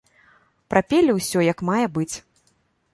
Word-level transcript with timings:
Прапелі 0.75 1.11
ўсё 1.19 1.39
як 1.51 1.59
мае 1.71 1.85
быць. 1.99 2.11